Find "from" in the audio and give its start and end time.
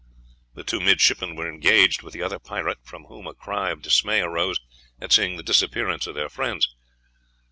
2.81-3.03